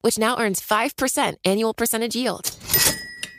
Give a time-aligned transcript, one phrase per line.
[0.00, 2.50] which now earns 5% annual percentage yield.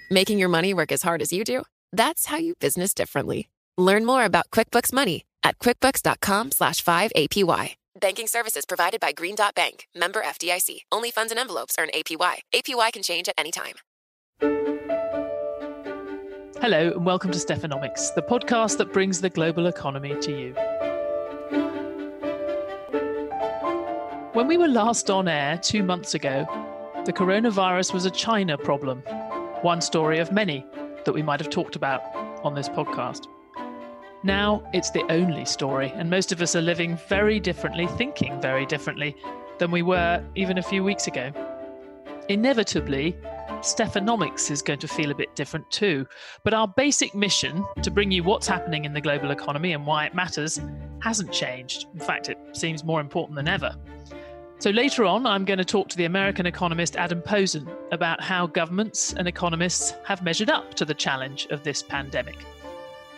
[0.10, 1.64] Making your money work as hard as you do?
[1.92, 3.50] That's how you business differently.
[3.78, 7.76] Learn more about QuickBooks Money at quickbooks.com slash 5APY.
[8.00, 10.82] Banking services provided by Green Dot Bank, member FDIC.
[10.92, 12.40] Only funds and envelopes earn APY.
[12.54, 13.76] APY can change at any time.
[16.62, 20.89] Hello, and welcome to Stephanomics, the podcast that brings the global economy to you.
[24.40, 26.48] When we were last on air two months ago,
[27.04, 29.00] the coronavirus was a China problem,
[29.64, 30.66] one story of many
[31.04, 32.02] that we might have talked about
[32.46, 33.28] on this podcast.
[34.24, 38.66] Now it's the only story, and most of us are living very differently, thinking very
[38.66, 39.14] differently
[39.58, 41.34] than we were even a few weeks ago.
[42.30, 43.18] Inevitably,
[43.60, 46.08] Stephanomics is going to feel a bit different too,
[46.46, 50.06] but our basic mission to bring you what's happening in the global economy and why
[50.06, 50.62] it matters
[51.02, 51.88] hasn't changed.
[51.94, 53.76] In fact, it seems more important than ever.
[54.60, 58.46] So later on, I'm going to talk to the American economist Adam Posen about how
[58.46, 62.36] governments and economists have measured up to the challenge of this pandemic.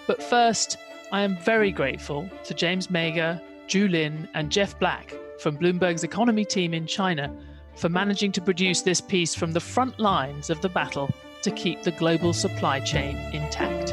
[0.05, 0.77] But first,
[1.11, 6.45] I am very grateful to James Mayger, Zhu Lin, and Jeff Black from Bloomberg's economy
[6.45, 7.35] team in China
[7.75, 11.09] for managing to produce this piece from the front lines of the battle
[11.41, 13.90] to keep the global supply chain intact.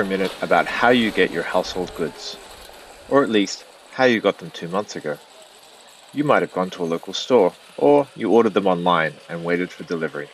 [0.00, 2.38] For a minute about how you get your household goods,
[3.10, 5.18] or at least how you got them two months ago.
[6.14, 9.70] You might have gone to a local store, or you ordered them online and waited
[9.70, 10.30] for delivery.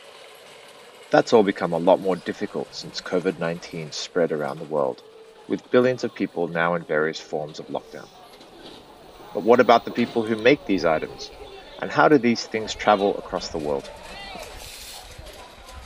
[1.09, 5.03] That's all become a lot more difficult since COVID 19 spread around the world,
[5.49, 8.07] with billions of people now in various forms of lockdown.
[9.33, 11.29] But what about the people who make these items?
[11.81, 13.91] And how do these things travel across the world?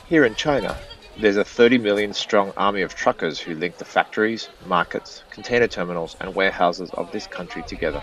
[0.08, 0.78] Here in China,
[1.18, 6.16] there's a 30 million strong army of truckers who link the factories, markets, container terminals,
[6.20, 8.02] and warehouses of this country together.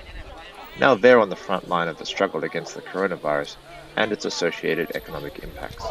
[0.79, 3.57] Now they're on the front line of the struggle against the coronavirus
[3.95, 5.83] and its associated economic impacts.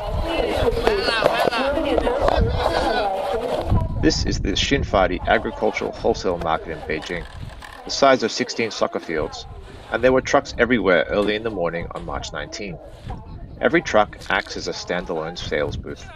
[4.01, 7.27] This is the Xinfadi agricultural wholesale market in Beijing,
[7.85, 9.45] the size of 16 soccer fields,
[9.91, 12.79] and there were trucks everywhere early in the morning on March 19.
[13.61, 16.09] Every truck acts as a standalone sales booth.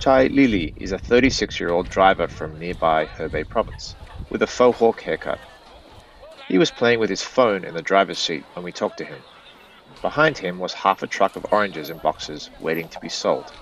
[0.00, 3.94] Chai Lili is a 36 year old driver from nearby Hebei province,
[4.30, 5.38] with a faux hawk haircut.
[6.48, 9.18] He was playing with his phone in the driver's seat when we talked to him.
[10.00, 13.52] Behind him was half a truck of oranges in boxes waiting to be sold.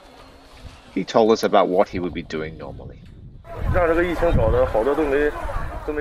[0.95, 3.01] He told us about what he would be doing normally.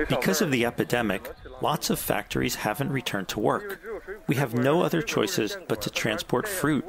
[0.08, 3.80] Because of the epidemic, lots of factories haven't returned to work.
[4.28, 6.84] We have no other choices but to transport fruit.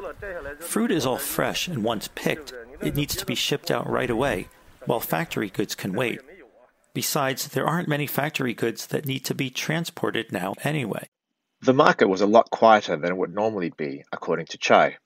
[0.60, 4.48] Fruit is all fresh and once picked, it needs to be shipped out right away,
[4.86, 6.22] while factory goods can wait.
[6.94, 11.10] Besides, there aren't many factory goods that need to be transported now anyway.
[11.62, 14.98] The market was a lot quieter than it would normally be, according to Chai.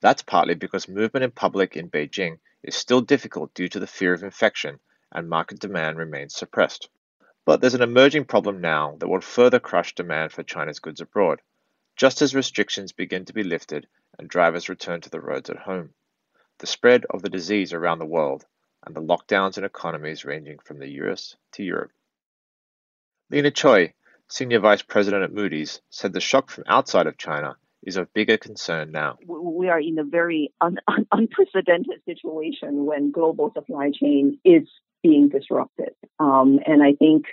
[0.00, 4.14] That's partly because movement in public in Beijing is still difficult due to the fear
[4.14, 4.78] of infection
[5.12, 6.88] and market demand remains suppressed.
[7.44, 11.42] But there's an emerging problem now that will further crush demand for China's goods abroad,
[11.96, 13.88] just as restrictions begin to be lifted
[14.18, 15.92] and drivers return to the roads at home
[16.60, 18.46] the spread of the disease around the world,
[18.86, 21.90] and the lockdowns in economies ranging from the US to Europe.
[23.30, 23.92] Lena Choi,
[24.28, 28.36] Senior Vice President at Moody's, said the shock from outside of China is of bigger
[28.36, 29.18] concern now.
[29.26, 34.68] We are in a very un- un- unprecedented situation when global supply chain is
[35.02, 35.94] being disrupted.
[36.18, 37.24] Um, and I think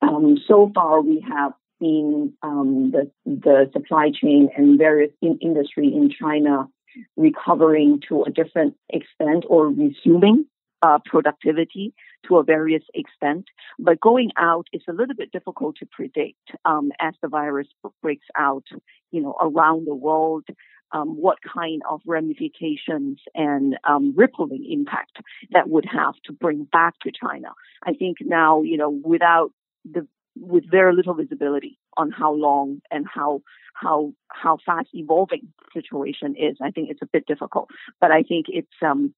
[0.00, 5.88] um, so far we have seen um, the, the supply chain and various in- industry
[5.88, 6.68] in China
[7.16, 10.46] recovering to a different extent or resuming
[10.82, 11.94] uh, productivity
[12.28, 13.46] to a various extent.
[13.78, 17.68] But going out is a little bit difficult to predict um, as the virus
[18.02, 18.64] breaks out,
[19.10, 20.44] you know, around the world.
[20.92, 25.16] Um, what kind of ramifications and um, rippling impact
[25.50, 27.48] that would have to bring back to China.
[27.82, 29.50] I think now, you know, without
[29.84, 30.06] the
[30.36, 33.42] with very little visibility on how long and how
[33.74, 36.56] how how fast evolving situation is.
[36.62, 37.70] I think it's a bit difficult,
[38.00, 39.14] but I think it's um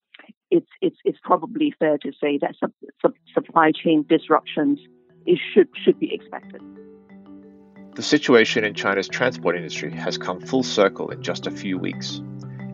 [0.51, 2.71] it's it's it's probably fair to say that sub,
[3.01, 4.79] sub, supply chain disruptions
[5.25, 6.61] is should should be expected.
[7.95, 12.21] The situation in China's transport industry has come full circle in just a few weeks.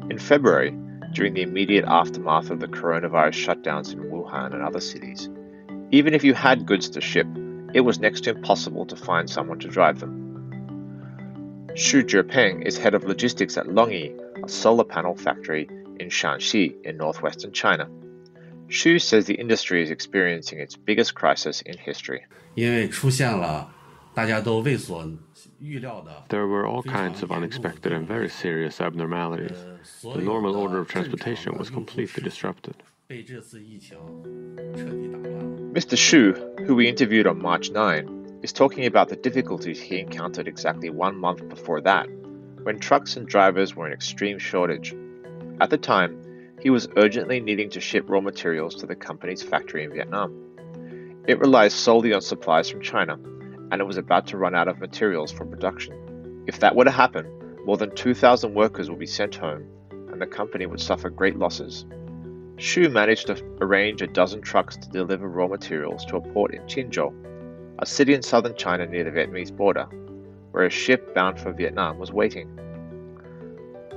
[0.09, 0.75] In February,
[1.13, 5.29] during the immediate aftermath of the coronavirus shutdowns in Wuhan and other cities,
[5.91, 7.27] even if you had goods to ship,
[7.73, 10.21] it was next to impossible to find someone to drive them.
[11.73, 15.67] Xu Zhepeng is head of logistics at Longi, a solar panel factory
[15.99, 17.89] in Shanxi in northwestern China.
[18.67, 22.25] Xu says the industry is experiencing its biggest crisis in history.
[26.29, 29.57] There were all kinds of unexpected and very serious abnormalities.
[30.03, 32.75] The normal order of transportation was completely disrupted.
[35.83, 35.97] Mr.
[35.97, 40.89] Xu, who we interviewed on March 9, is talking about the difficulties he encountered exactly
[40.89, 42.07] one month before that,
[42.63, 44.95] when trucks and drivers were in extreme shortage.
[45.59, 46.23] At the time,
[46.61, 50.33] he was urgently needing to ship raw materials to the company's factory in Vietnam.
[51.27, 53.19] It relies solely on supplies from China,
[53.69, 56.45] and it was about to run out of materials for production.
[56.47, 57.27] If that were to happen,
[57.65, 61.85] more than 2,000 workers would be sent home, and the company would suffer great losses.
[62.57, 66.61] Xu managed to arrange a dozen trucks to deliver raw materials to a port in
[66.63, 67.11] Qinzhou,
[67.79, 69.85] a city in southern China near the Vietnamese border,
[70.51, 72.47] where a ship bound for Vietnam was waiting.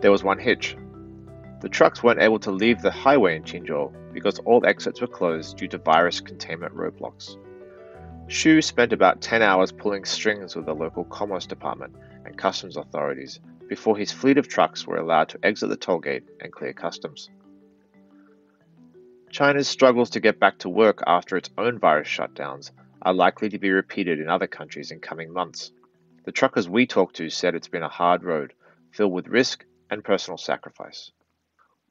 [0.01, 0.77] There was one hitch.
[1.61, 5.59] The trucks weren't able to leave the highway in Qinzhou because all exits were closed
[5.59, 7.37] due to virus containment roadblocks.
[8.29, 11.95] Xu spent about 10 hours pulling strings with the local commerce department
[12.25, 13.39] and customs authorities
[13.69, 17.29] before his fleet of trucks were allowed to exit the tollgate and clear customs.
[19.37, 22.71] China's struggles to get back to work after its own virus shutdowns
[23.03, 25.73] are likely to be repeated in other countries in coming months.
[26.25, 28.55] The truckers we talked to said it's been a hard road,
[28.93, 31.11] filled with risk and personal sacrifice.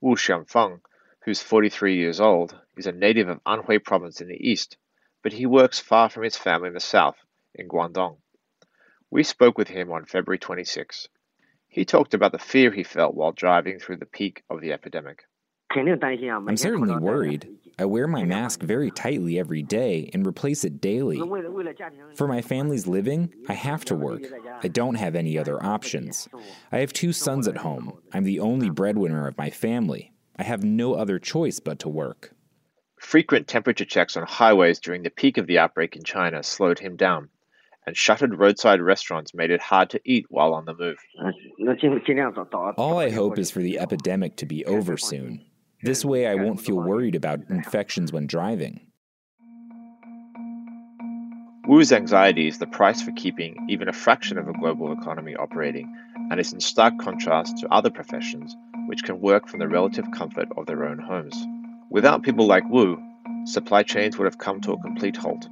[0.01, 0.81] Wu Xiangfeng,
[1.24, 4.77] who's 43 years old, is a native of Anhui province in the east,
[5.21, 7.18] but he works far from his family in the south,
[7.53, 8.18] in Guangdong.
[9.12, 11.09] We spoke with him on February 26.
[11.68, 15.25] He talked about the fear he felt while driving through the peak of the epidemic.
[16.50, 17.50] I'm certainly worried.
[17.77, 21.22] I wear my mask very tightly every day and replace it daily.
[22.16, 24.24] For my family's living, I have to work.
[24.63, 26.30] I don't have any other options.
[26.72, 28.00] I have two sons at home.
[28.13, 30.13] I'm the only breadwinner of my family.
[30.38, 32.33] I have no other choice but to work.
[32.98, 36.95] Frequent temperature checks on highways during the peak of the outbreak in China slowed him
[36.95, 37.30] down,
[37.86, 40.98] and shuttered roadside restaurants made it hard to eat while on the move.
[42.78, 45.45] All I hope is for the epidemic to be over soon.
[45.85, 48.79] This way, I won't feel worried about infections when driving.
[51.67, 55.95] Wu's anxiety is the price for keeping even a fraction of a global economy operating
[56.31, 60.47] and is in stark contrast to other professions which can work from the relative comfort
[60.57, 61.45] of their own homes.
[61.91, 62.97] Without people like Wu,
[63.45, 65.47] supply chains would have come to a complete halt.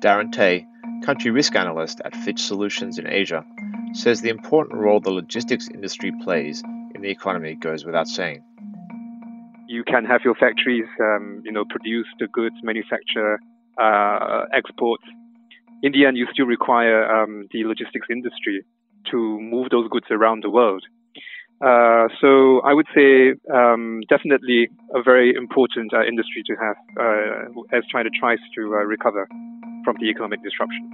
[0.00, 0.66] Darren Tay,
[1.02, 3.42] country risk analyst at Fitch Solutions in Asia,
[3.94, 6.62] says the important role the logistics industry plays
[6.94, 8.42] in the economy goes without saying
[9.68, 13.40] you can have your factories, um, you know, produce the goods, manufacture,
[13.80, 15.00] uh, export.
[15.82, 18.64] In the end, you still require um, the logistics industry
[19.10, 20.84] to move those goods around the world.
[21.60, 27.76] Uh, so I would say um, definitely a very important uh, industry to have uh,
[27.76, 29.26] as China tries to uh, recover
[29.84, 30.90] from the economic disruption.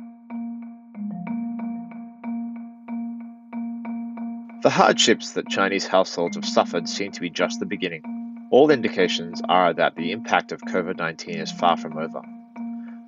[4.62, 8.22] The hardships that Chinese households have suffered seem to be just the beginning.
[8.52, 12.21] All indications are that the impact of COVID 19 is far from over.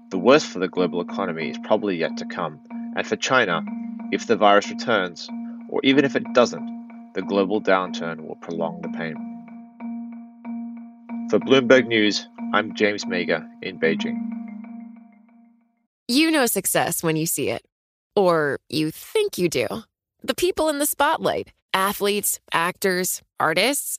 [0.09, 2.59] The worst for the global economy is probably yet to come,
[2.97, 3.63] and for China,
[4.11, 5.29] if the virus returns,
[5.69, 9.17] or even if it doesn't, the global downturn will prolong the pain.
[11.29, 14.17] For Bloomberg News, I'm James Mayger in Beijing.
[16.09, 17.67] You know success when you see it,
[18.17, 19.67] or you think you do.
[20.23, 23.99] The people in the spotlight athletes, actors, artists.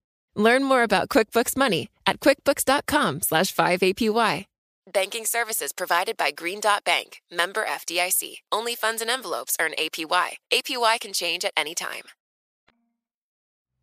[0.35, 4.45] Learn more about QuickBooks Money at quickbooks.com slash 5APY.
[4.91, 8.37] Banking services provided by Green Dot Bank, member FDIC.
[8.51, 10.31] Only funds and envelopes earn APY.
[10.51, 12.03] APY can change at any time.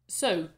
[0.09, 0.49] So,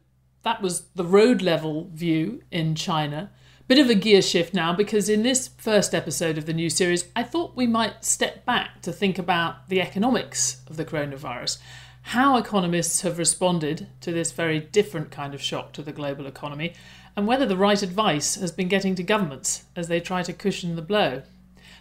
[0.43, 3.31] that was the road level view in China.
[3.67, 7.05] Bit of a gear shift now because in this first episode of the new series,
[7.15, 11.59] I thought we might step back to think about the economics of the coronavirus,
[12.03, 16.73] how economists have responded to this very different kind of shock to the global economy,
[17.15, 20.75] and whether the right advice has been getting to governments as they try to cushion
[20.75, 21.21] the blow.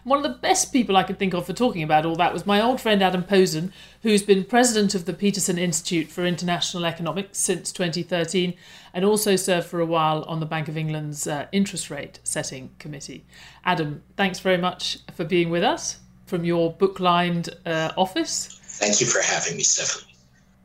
[0.02, 2.46] One of the best people I could think of for talking about all that was
[2.46, 3.70] my old friend Adam Posen,
[4.02, 8.54] who's been president of the Peterson Institute for International Economics since 2013
[8.94, 12.70] and also served for a while on the Bank of England's uh, interest rate setting
[12.78, 13.26] committee.
[13.64, 18.58] Adam, thanks very much for being with us from your book lined uh, office.
[18.62, 20.09] Thank you for having me, Stephanie.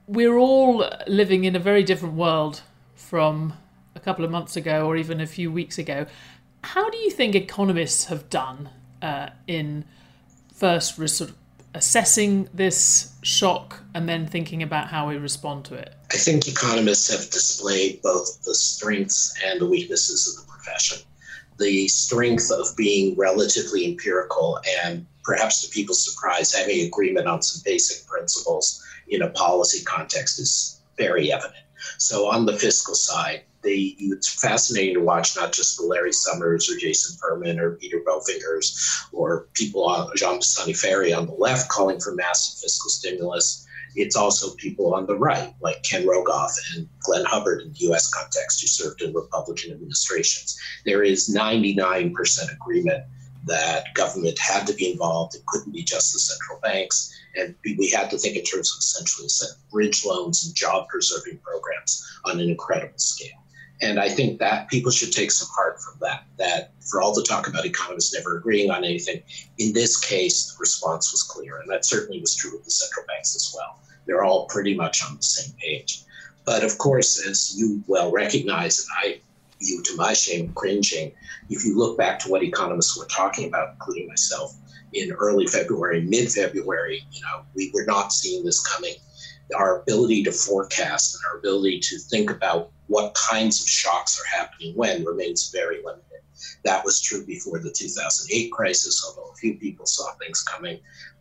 [0.07, 2.61] We're all living in a very different world
[2.95, 3.53] from
[3.95, 6.05] a couple of months ago or even a few weeks ago.
[6.63, 8.69] How do you think economists have done
[9.01, 9.85] uh, in
[10.53, 11.35] first sort of
[11.73, 15.93] assessing this shock and then thinking about how we respond to it?
[16.11, 20.99] I think economists have displayed both the strengths and the weaknesses of the profession.
[21.57, 27.61] The strength of being relatively empirical and perhaps to people's surprise, having agreement on some
[27.65, 31.55] basic principles in a policy context is very evident.
[31.97, 36.77] So, on the fiscal side, they it's fascinating to watch not just Larry Summers or
[36.77, 42.13] Jason Furman or Peter Bojangers or people on Jean Pisani-Ferry on the left calling for
[42.15, 43.65] massive fiscal stimulus.
[43.95, 48.13] It's also people on the right, like Ken Rogoff and Glenn Hubbard in the U.S.
[48.13, 50.59] context, who served in Republican administrations.
[50.85, 53.05] There is 99% agreement
[53.45, 55.35] that government had to be involved.
[55.35, 57.13] It couldn't be just the central banks.
[57.35, 59.27] And we had to think in terms of essentially
[59.71, 63.43] bridge loans and job preserving programs on an incredible scale.
[63.81, 66.25] And I think that people should take some heart from that.
[66.37, 69.21] That for all the talk about economists never agreeing on anything,
[69.57, 71.59] in this case, the response was clear.
[71.59, 73.79] And that certainly was true of the central banks as well.
[74.05, 76.03] They're all pretty much on the same page.
[76.45, 79.19] But of course, as you well recognize, and I
[79.65, 81.11] view to my shame cringing,
[81.49, 84.59] if you look back to what economists were talking about, including myself,
[84.93, 88.93] in early February, mid February, you know, we were not seeing this coming.
[89.57, 94.39] Our ability to forecast and our ability to think about what kinds of shocks are
[94.39, 96.03] happening when remains very limited.
[96.63, 100.79] That was true before the 2008 crisis, although a few people saw things coming.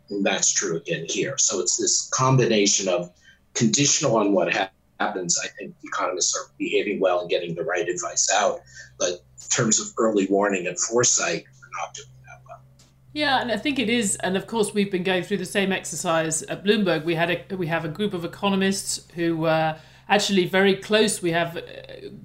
[0.09, 1.37] And that's true again here.
[1.37, 3.11] So it's this combination of
[3.53, 5.39] conditional on what ha- happens.
[5.43, 8.61] I think economists are behaving well and getting the right advice out.
[8.97, 12.61] But in terms of early warning and foresight, we're not doing that well.
[13.13, 15.71] Yeah, and I think it is, and of course we've been going through the same
[15.71, 17.05] exercise at Bloomberg.
[17.05, 21.21] We had a we have a group of economists who were actually very close.
[21.21, 21.61] We have uh,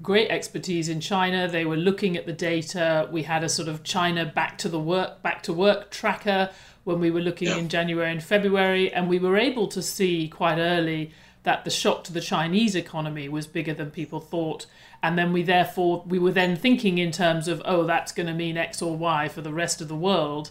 [0.03, 1.49] great expertise in China.
[1.49, 3.09] They were looking at the data.
[3.11, 6.51] We had a sort of China back to the work back to work tracker
[6.85, 7.59] when we were looking yeah.
[7.59, 12.05] in January and February, and we were able to see quite early that the shock
[12.05, 14.67] to the Chinese economy was bigger than people thought.
[15.03, 18.35] And then we therefore we were then thinking in terms of oh that's going to
[18.35, 20.51] mean X or Y for the rest of the world.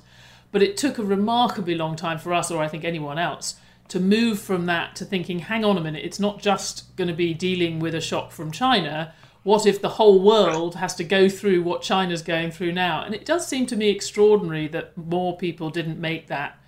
[0.51, 3.55] But it took a remarkably long time for us, or I think anyone else,
[3.89, 7.13] to move from that to thinking, hang on a minute, it's not just going to
[7.13, 9.13] be dealing with a shock from China.
[9.43, 13.03] What if the whole world has to go through what China's going through now?
[13.03, 16.59] And it does seem to me extraordinary that more people didn't make that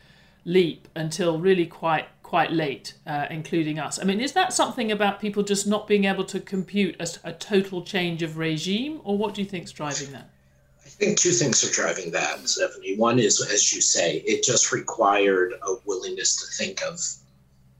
[0.45, 4.00] leap until really quite quite late, uh, including us.
[4.00, 7.33] I mean, is that something about people just not being able to compute a, a
[7.33, 10.29] total change of regime, or what do you think is driving that?
[10.85, 12.95] I think two things are driving that, Stephanie.
[12.95, 17.01] One is, as you say, it just required a willingness to think of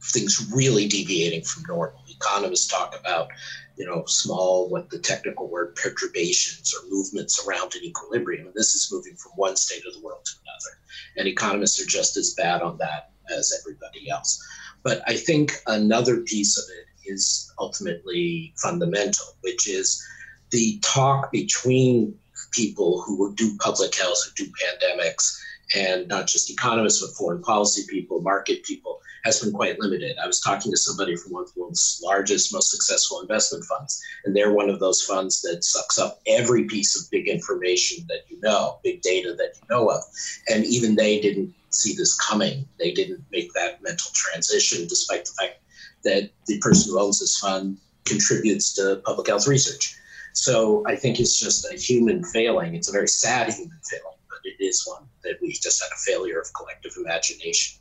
[0.04, 2.02] things really deviating from normal.
[2.10, 3.30] Economists talk about,
[3.78, 8.48] you know, small, what the technical word, perturbations or movements around an equilibrium.
[8.48, 10.78] And this is moving from one state of the world to another.
[11.16, 14.42] And economists are just as bad on that as everybody else.
[14.84, 20.04] But I think another piece of it is ultimately fundamental, which is
[20.52, 22.18] the talk between
[22.52, 25.38] people who do public health, who do pandemics,
[25.76, 30.18] and not just economists, but foreign policy people, market people, has been quite limited.
[30.22, 34.02] I was talking to somebody from one of the world's largest, most successful investment funds,
[34.26, 38.22] and they're one of those funds that sucks up every piece of big information that
[38.30, 40.02] you know, big data that you know of.
[40.50, 42.68] And even they didn't see this coming.
[42.80, 45.60] They didn't make that mental transition, despite the fact
[46.04, 49.96] that the person who owns this fund contributes to public health research.
[50.34, 52.76] So I think it's just a human failing.
[52.76, 56.40] It's a very sad human failing, it is one that we just had a failure
[56.40, 57.80] of collective imagination.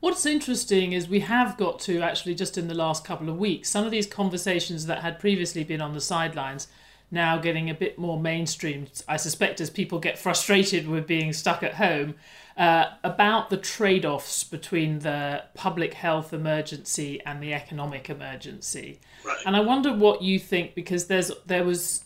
[0.00, 3.70] What's interesting is we have got to actually just in the last couple of weeks,
[3.70, 6.66] some of these conversations that had previously been on the sidelines
[7.12, 11.62] now getting a bit more mainstream, I suspect, as people get frustrated with being stuck
[11.62, 12.14] at home,
[12.56, 18.98] uh, about the trade offs between the public health emergency and the economic emergency.
[19.24, 19.36] Right.
[19.46, 22.02] And I wonder what you think, because there's there was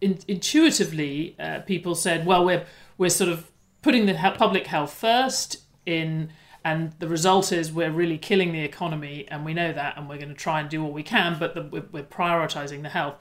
[0.00, 2.64] in, intuitively uh, people said, well, we're
[2.98, 3.50] we're sort of
[3.82, 6.30] putting the public health first in
[6.64, 10.16] and the result is we're really killing the economy and we know that and we're
[10.16, 13.16] going to try and do all we can but the, we're, we're, prioritizing the health.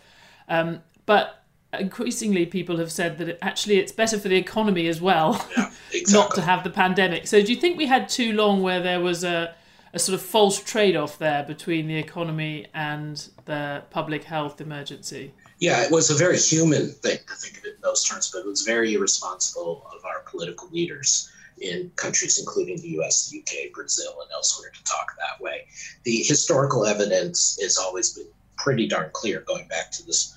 [0.48, 1.44] Um, but
[1.78, 5.72] increasingly people have said that it, actually it's better for the economy as well yeah,
[5.92, 6.14] exactly.
[6.14, 7.28] not to have the pandemic.
[7.28, 9.54] So do you think we had too long where there was a,
[9.94, 15.82] a sort of false trade-off there between the economy and the public health emergency yeah,
[15.82, 18.46] it was a very human thing to think of it in those terms, but it
[18.46, 24.14] was very irresponsible of our political leaders in countries including the US, the UK, Brazil,
[24.22, 25.66] and elsewhere to talk that way.
[26.04, 28.28] The historical evidence has always been
[28.58, 30.36] pretty darn clear going back to this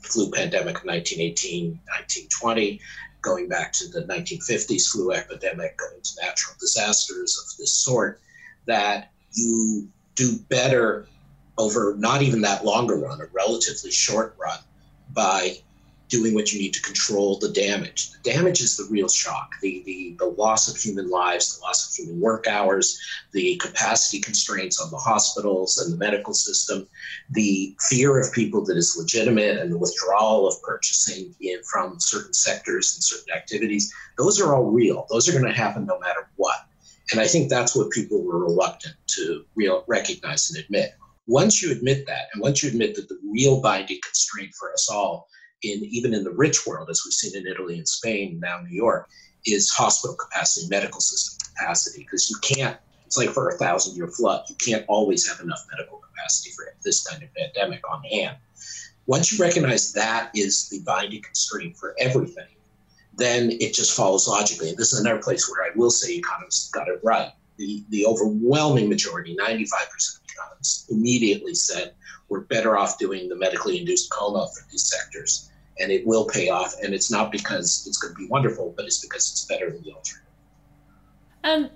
[0.00, 2.80] flu pandemic of 1918, 1920,
[3.20, 8.18] going back to the 1950s flu epidemic, going to natural disasters of this sort,
[8.64, 11.06] that you do better
[11.58, 14.58] over not even that longer run, a relatively short run,
[15.12, 15.56] by
[16.08, 18.12] doing what you need to control the damage.
[18.12, 21.88] The damage is the real shock, the, the, the loss of human lives, the loss
[21.88, 23.00] of human work hours,
[23.32, 26.86] the capacity constraints on the hospitals and the medical system,
[27.30, 32.34] the fear of people that is legitimate and the withdrawal of purchasing in, from certain
[32.34, 33.92] sectors and certain activities.
[34.18, 35.06] Those are all real.
[35.10, 36.66] Those are going to happen no matter what.
[37.12, 40.94] And I think that's what people were reluctant to real, recognize and admit.
[41.26, 44.90] Once you admit that, and once you admit that the real binding constraint for us
[44.90, 45.26] all
[45.62, 48.74] in even in the rich world, as we've seen in Italy and Spain, now New
[48.74, 49.08] York,
[49.46, 52.76] is hospital capacity, medical system capacity, because you can't.
[53.06, 56.66] It's like for a thousand year flood, you can't always have enough medical capacity for
[56.84, 58.36] this kind of pandemic on hand.
[59.06, 62.46] Once you recognize that is the binding constraint for everything,
[63.16, 64.70] then it just follows logically.
[64.70, 67.30] And this is another place where I will say economists got it right.
[67.56, 71.94] The, the overwhelming majority, 95% of economists, immediately said
[72.28, 76.48] we're better off doing the medically induced coma for these sectors and it will pay
[76.48, 76.74] off.
[76.82, 79.82] And it's not because it's going to be wonderful, but it's because it's better than
[79.82, 80.20] the alternative.
[81.42, 81.70] And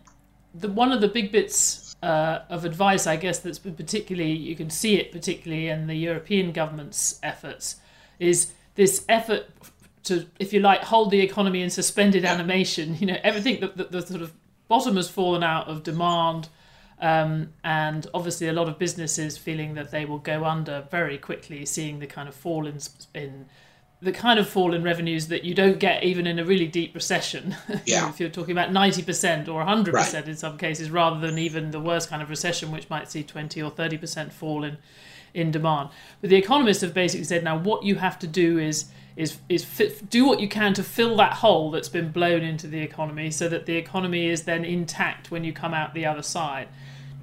[0.54, 4.56] the one of the big bits uh, of advice, I guess, that's been particularly you
[4.56, 7.76] can see it particularly in the European government's efforts,
[8.18, 9.46] is this effort
[10.04, 12.96] to, if you like, hold the economy in suspended animation.
[12.98, 14.32] You know, everything that the, the, sort of
[14.68, 16.48] bottom has fallen out of demand.
[17.00, 21.64] Um, and obviously, a lot of businesses feeling that they will go under very quickly,
[21.64, 22.78] seeing the kind of fall in,
[23.14, 23.46] in
[24.00, 26.94] the kind of fall in revenues that you don't get even in a really deep
[26.94, 27.56] recession.
[27.84, 28.08] Yeah.
[28.08, 30.28] if you're talking about 90% or 100% right.
[30.28, 33.62] in some cases, rather than even the worst kind of recession, which might see 20
[33.62, 34.76] or 30% fall in,
[35.32, 35.90] in demand.
[36.20, 38.86] But the economists have basically said now what you have to do is
[39.18, 42.66] is is fit, do what you can to fill that hole that's been blown into
[42.66, 46.22] the economy so that the economy is then intact when you come out the other
[46.22, 46.68] side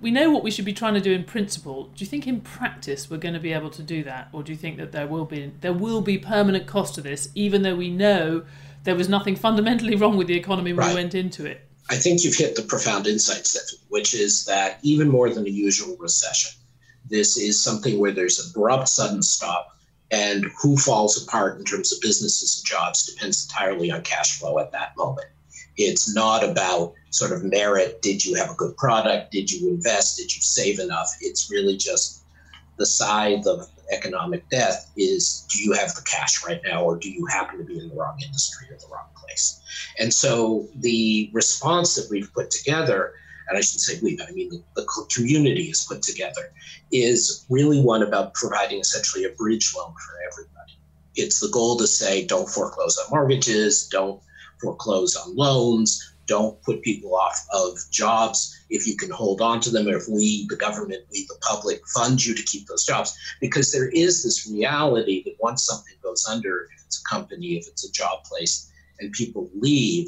[0.01, 1.85] we know what we should be trying to do in principle.
[1.95, 4.51] Do you think in practice we're going to be able to do that, or do
[4.51, 7.75] you think that there will be there will be permanent cost to this, even though
[7.75, 8.43] we know
[8.83, 10.89] there was nothing fundamentally wrong with the economy when right.
[10.89, 11.67] we went into it?
[11.89, 15.49] I think you've hit the profound insight, Stephanie, which is that even more than a
[15.49, 16.51] usual recession,
[17.09, 19.74] this is something where there's abrupt sudden stop,
[20.11, 24.59] and who falls apart in terms of businesses and jobs depends entirely on cash flow
[24.59, 25.27] at that moment.
[25.77, 28.01] It's not about sort of merit.
[28.01, 29.31] Did you have a good product?
[29.31, 30.17] Did you invest?
[30.17, 31.09] Did you save enough?
[31.21, 32.23] It's really just
[32.77, 37.09] the side of economic death is do you have the cash right now or do
[37.09, 39.61] you happen to be in the wrong industry or the wrong place?
[39.99, 43.13] And so the response that we've put together,
[43.47, 46.53] and I should say we, I mean the, the community is put together,
[46.91, 50.79] is really one about providing essentially a bridge loan for everybody.
[51.15, 54.21] It's the goal to say don't foreclose on mortgages, don't
[54.59, 59.69] foreclose on loans, don't put people off of jobs if you can hold on to
[59.69, 63.15] them, or if we, the government, we, the public, fund you to keep those jobs.
[63.39, 67.67] Because there is this reality that once something goes under, if it's a company, if
[67.67, 70.07] it's a job place, and people leave,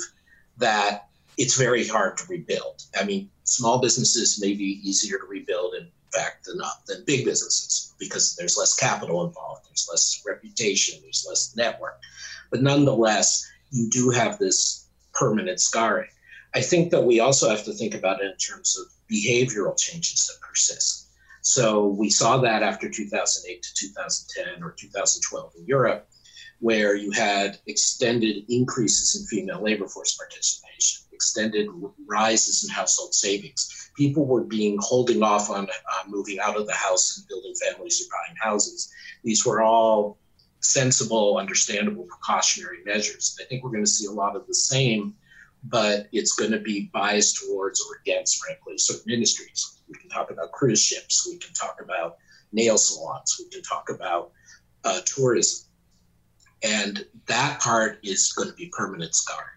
[0.58, 1.07] that
[1.38, 2.84] it's very hard to rebuild.
[3.00, 7.26] I mean, small businesses may be easier to rebuild, in fact, than, uh, than big
[7.26, 12.00] businesses because there's less capital involved, there's less reputation, there's less network.
[12.50, 16.10] But nonetheless, you do have this permanent scarring.
[16.56, 20.28] I think that we also have to think about it in terms of behavioral changes
[20.28, 21.08] that persist.
[21.42, 26.10] So we saw that after 2008 to 2010 or 2012 in Europe,
[26.60, 31.68] where you had extended increases in female labor force participation, extended
[32.06, 33.92] rises in household savings.
[33.98, 38.00] People were being holding off on uh, moving out of the house and building families
[38.00, 38.92] or buying houses.
[39.24, 40.20] These were all
[40.60, 43.36] sensible, understandable precautionary measures.
[43.42, 45.16] I think we're going to see a lot of the same,
[45.64, 49.80] but it's going to be biased towards or against, frankly, certain industries.
[49.90, 52.18] We can talk about cruise ships, we can talk about
[52.52, 54.32] nail salons, we can talk about
[54.84, 55.68] uh, tourism.
[56.64, 59.57] And that part is going to be permanent scar.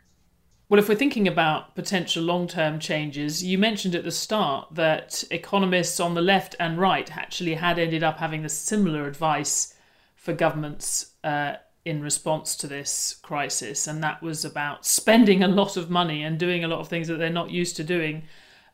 [0.71, 5.25] Well, if we're thinking about potential long term changes, you mentioned at the start that
[5.33, 9.75] economists on the left and right actually had ended up having the similar advice
[10.15, 11.55] for governments uh,
[11.85, 16.39] in response to this crisis, and that was about spending a lot of money and
[16.39, 18.23] doing a lot of things that they're not used to doing.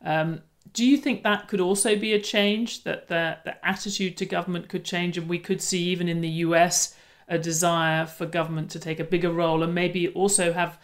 [0.05, 0.43] Um,
[0.75, 4.69] do you think that could also be a change, that the, the attitude to government
[4.69, 6.95] could change, and we could see, even in the US,
[7.27, 10.79] a desire for government to take a bigger role and maybe also have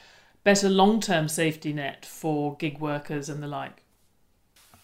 [0.45, 3.83] better long term safety net for gig workers and the like?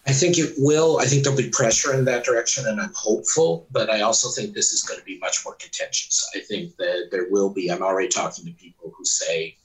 [0.07, 0.99] I think it will.
[1.01, 3.67] I think there'll be pressure in that direction, and I'm hopeful.
[3.71, 6.27] But I also think this is going to be much more contentious.
[6.35, 7.71] I think that there will be.
[7.71, 9.57] I'm already talking to people who say,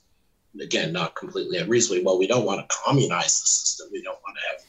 [0.60, 3.88] again, not completely unreasonably, well, we don't want to communize the system.
[3.92, 4.66] We don't want to have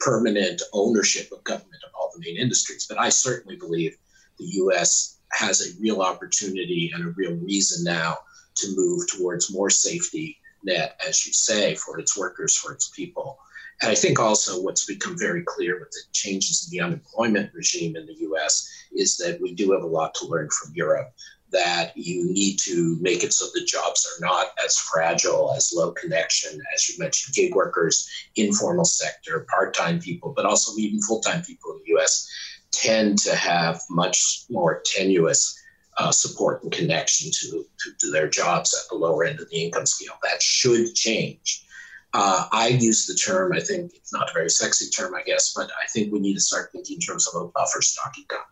[0.00, 2.86] permanent ownership of government of all the main industries.
[2.88, 3.98] But I certainly believe
[4.38, 5.18] the U.S.
[5.32, 8.16] has a real opportunity and a real reason now
[8.54, 13.38] to move towards more safety net, as you say, for its workers, for its people.
[13.80, 17.96] And I think also what's become very clear with the changes in the unemployment regime
[17.96, 21.12] in the US is that we do have a lot to learn from Europe.
[21.50, 25.92] That you need to make it so the jobs are not as fragile, as low
[25.92, 31.20] connection, as you mentioned, gig workers, informal sector, part time people, but also even full
[31.20, 32.28] time people in the US
[32.70, 35.58] tend to have much more tenuous
[35.98, 39.64] uh, support and connection to, to, to, their jobs at the lower end of the
[39.64, 40.14] income scale.
[40.22, 41.66] That should change.
[42.14, 45.52] Uh, I use the term, I think it's not a very sexy term, I guess,
[45.54, 48.44] but I think we need to start thinking in terms of a buffer stock economy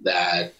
[0.00, 0.52] that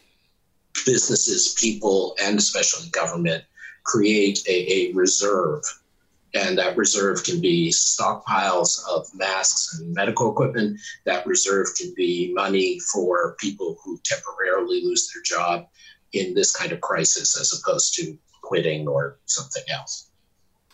[0.86, 3.44] businesses, people, and especially government
[3.84, 5.62] create a, a reserve.
[6.32, 10.78] And that reserve can be stockpiles of masks and medical equipment.
[11.04, 15.66] That reserve can be money for people who temporarily lose their job
[16.12, 20.08] in this kind of crisis as opposed to quitting or something else.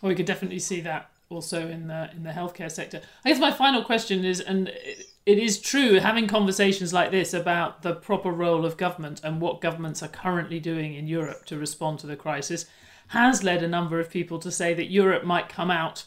[0.00, 3.00] Well, we could definitely see that also in the in the healthcare sector.
[3.24, 4.68] I guess my final question is, and
[5.26, 9.60] it is true, having conversations like this about the proper role of government and what
[9.60, 12.66] governments are currently doing in Europe to respond to the crisis,
[13.08, 16.04] has led a number of people to say that Europe might come out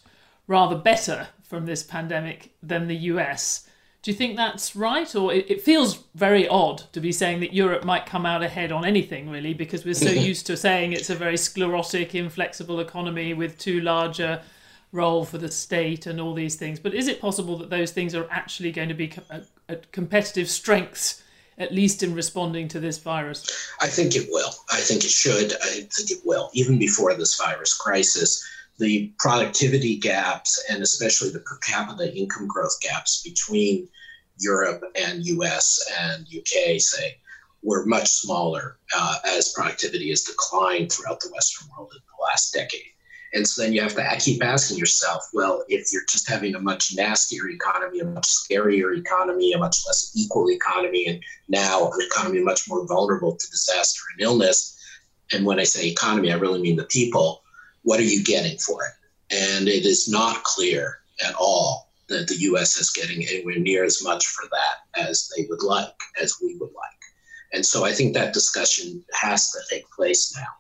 [0.48, 3.69] rather better from this pandemic than the US.
[4.02, 5.14] Do you think that's right?
[5.14, 8.72] Or it, it, feels very odd to be saying that Europe might come out ahead
[8.72, 13.34] on anything, really, because we're so used to saying it's a very sclerotic, inflexible economy
[13.34, 14.42] with too large a
[14.92, 16.80] role for the state and all these things.
[16.80, 19.42] But is it possible that those things are actually going to be a, a uh,
[19.70, 21.22] uh, competitive strengths,
[21.58, 23.70] at least in responding to this virus?
[23.82, 24.52] I think it will.
[24.72, 25.54] I think it should.
[25.62, 26.50] I think it will.
[26.54, 28.48] Even before this virus crisis,
[28.80, 33.88] the productivity gaps and especially the per capita income growth gaps between
[34.40, 37.18] Europe and US and UK, say,
[37.62, 42.54] were much smaller uh, as productivity has declined throughout the Western world in the last
[42.54, 42.94] decade.
[43.34, 46.60] And so then you have to keep asking yourself, well, if you're just having a
[46.60, 52.00] much nastier economy, a much scarier economy, a much less equal economy, and now an
[52.02, 54.76] economy much more vulnerable to disaster and illness,
[55.32, 57.44] and when I say economy, I really mean the people
[57.90, 59.36] what are you getting for it?
[59.36, 62.78] And it is not clear at all that the U.S.
[62.78, 66.70] is getting anywhere near as much for that as they would like, as we would
[66.70, 67.02] like.
[67.52, 70.52] And so I think that discussion has to take place now.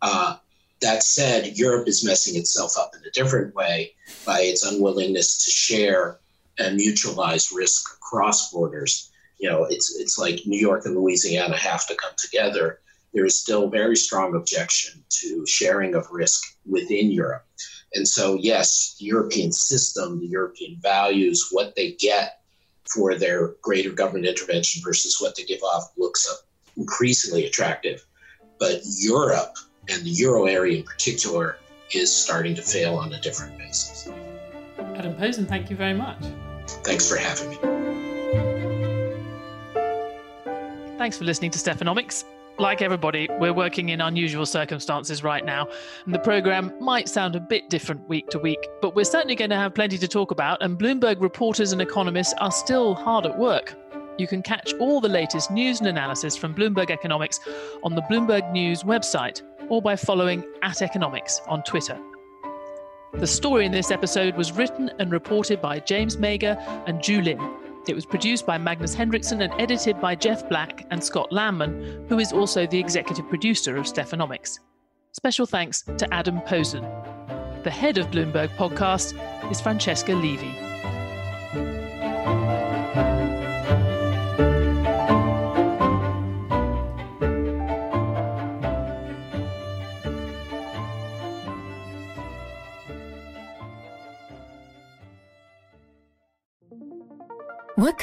[0.00, 0.36] Uh,
[0.80, 3.92] that said, Europe is messing itself up in a different way
[4.24, 6.20] by its unwillingness to share
[6.60, 9.10] and mutualize risk across borders.
[9.38, 12.78] You know, it's it's like New York and Louisiana have to come together
[13.16, 17.46] there is still very strong objection to sharing of risk within Europe.
[17.94, 22.42] And so, yes, the European system, the European values, what they get
[22.84, 26.44] for their greater government intervention versus what they give off looks
[26.76, 28.04] increasingly attractive.
[28.60, 29.56] But Europe
[29.88, 31.56] and the euro area in particular
[31.94, 34.10] is starting to fail on a different basis.
[34.94, 36.22] Adam Posen, thank you very much.
[36.84, 37.56] Thanks for having me.
[40.98, 42.24] Thanks for listening to Stephanomics
[42.58, 45.68] like everybody, we're working in unusual circumstances right now,
[46.04, 49.50] and the program might sound a bit different week to week, but we're certainly going
[49.50, 53.38] to have plenty to talk about, and Bloomberg reporters and economists are still hard at
[53.38, 53.74] work.
[54.18, 57.38] You can catch all the latest news and analysis from Bloomberg Economics
[57.82, 61.98] on the Bloomberg News website or by following at economics on Twitter.
[63.12, 67.65] The story in this episode was written and reported by James Mayger and Zhu Lin.
[67.88, 72.18] It was produced by Magnus Henriksson and edited by Jeff Black and Scott Lanman, who
[72.18, 74.58] is also the executive producer of Stephanomics.
[75.12, 76.82] Special thanks to Adam Posen.
[77.62, 79.14] The head of Bloomberg Podcast
[79.50, 80.75] is Francesca Levy.